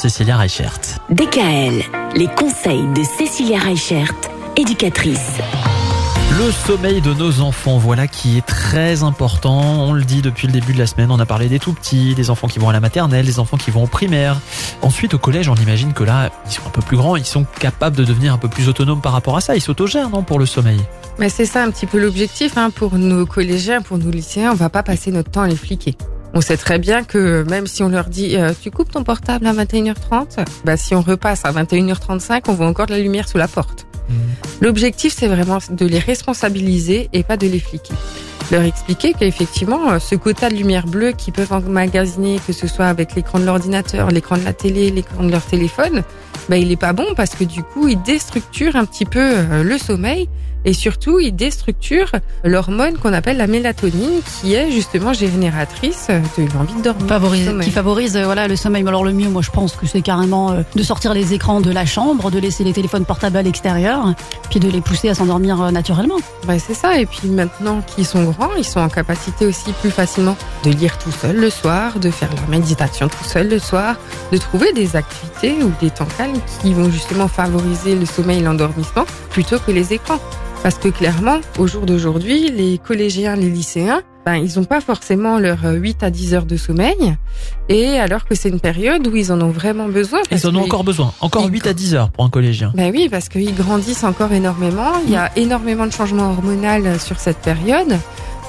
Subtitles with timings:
[0.00, 0.78] Cécilia Reichert.
[1.10, 1.82] DKL,
[2.14, 4.14] les conseils de Cécilia Reichert,
[4.56, 5.32] éducatrice.
[6.38, 9.58] Le sommeil de nos enfants, voilà qui est très important.
[9.58, 11.10] On le dit depuis le début de la semaine.
[11.10, 13.56] On a parlé des tout petits, des enfants qui vont à la maternelle, des enfants
[13.56, 14.36] qui vont au primaire.
[14.82, 17.44] Ensuite, au collège, on imagine que là, ils sont un peu plus grands, ils sont
[17.58, 19.56] capables de devenir un peu plus autonomes par rapport à ça.
[19.56, 20.78] Ils s'autogèrent, non, pour le sommeil?
[21.18, 24.52] Mais c'est ça un petit peu l'objectif hein, pour nos collégiens, pour nos lycéens.
[24.52, 25.96] On va pas passer notre temps à les fliquer.
[26.34, 29.46] On sait très bien que même si on leur dit euh, tu coupes ton portable
[29.46, 33.38] à 21h30, bah si on repasse à 21h35, on voit encore de la lumière sous
[33.38, 33.86] la porte.
[34.08, 34.14] Mmh.
[34.60, 37.94] L'objectif c'est vraiment de les responsabiliser et pas de les fliquer.
[38.50, 42.86] Leur expliquer qu'effectivement euh, ce quota de lumière bleue qu'ils peuvent emmagasiner, que ce soit
[42.86, 46.02] avec l'écran de l'ordinateur, l'écran de la télé, l'écran de leur téléphone,
[46.48, 49.62] bah il est pas bon parce que du coup il déstructure un petit peu euh,
[49.62, 50.28] le sommeil
[50.64, 52.10] et surtout il déstructure
[52.42, 57.06] l'hormone qu'on appelle la mélatonine qui est justement génératrice de l'envie de dormir.
[57.06, 58.82] Favorise- qui favorise euh, voilà le sommeil.
[58.82, 61.60] Mais alors le mieux, moi je pense que c'est carrément euh, de sortir les écrans
[61.60, 64.14] de la chambre, de laisser les téléphones portables à l'extérieur,
[64.50, 66.16] puis de les pousser à s'endormir euh, naturellement.
[66.46, 66.98] Bah, c'est ça.
[66.98, 70.98] Et puis maintenant qu'ils sont grands, ils sont en capacité aussi plus facilement de lire
[70.98, 73.94] tout seul le soir, de faire leur méditation tout seul le soir,
[74.32, 78.42] de trouver des activités ou des temps calmes qui vont justement favoriser le sommeil et
[78.42, 80.18] l'endormissement plutôt que les écrans.
[80.62, 85.38] Parce que clairement, au jour d'aujourd'hui, les collégiens, les lycéens, ben, ils n'ont pas forcément
[85.38, 87.16] leurs euh, 8 à 10 heures de sommeil.
[87.68, 90.18] Et alors que c'est une période où ils en ont vraiment besoin.
[90.32, 91.12] Ils en ont encore besoin.
[91.20, 92.72] Encore ils- 8 à 10 heures pour un collégien.
[92.74, 94.94] ben oui, parce qu'ils grandissent encore énormément.
[95.06, 97.96] Il y a énormément de changements hormonaux sur cette période.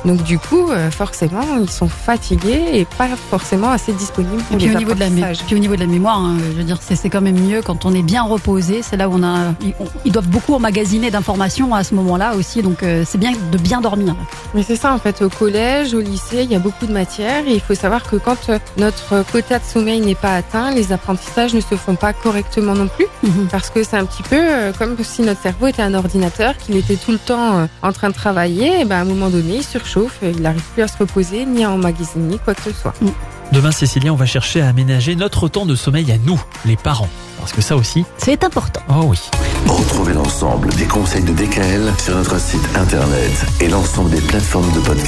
[0.05, 4.59] Donc du coup, euh, forcément, ils sont fatigués et pas forcément assez disponibles pour Et
[4.59, 5.09] puis les au, niveau de la
[5.45, 7.85] puis au niveau de la mémoire, hein, je veux dire, c'est quand même mieux quand
[7.85, 8.81] on est bien reposé.
[8.81, 12.35] C'est là où on a, ils, on- ils doivent beaucoup emmagasiner d'informations à ce moment-là
[12.35, 12.61] aussi.
[12.61, 14.15] Donc euh, c'est bien de bien dormir.
[14.53, 17.45] Mais c'est ça en fait, au collège, au lycée, il y a beaucoup de matières
[17.47, 20.91] et il faut savoir que quand euh, notre quota de sommeil n'est pas atteint, les
[20.91, 23.05] apprentissages ne se font pas correctement non plus.
[23.23, 23.47] Mhm.
[23.51, 24.37] Parce que c'est un petit peu
[24.77, 28.13] comme si notre cerveau était un ordinateur, qu'il était tout le temps en train de
[28.13, 31.45] travailler, et ben à un moment donné, il surchauffe, il n'arrive plus à se reposer
[31.45, 32.93] ni à emmagasiner quoi que ce soit.
[33.51, 37.09] Demain, Cécilia, on va chercher à aménager notre temps de sommeil à nous, les parents.
[37.39, 38.81] Parce que ça aussi, C'est important.
[38.89, 39.17] oh oui.
[39.65, 44.79] Retrouvez l'ensemble des conseils de DKL sur notre site internet et l'ensemble des plateformes de
[44.81, 45.07] podcast.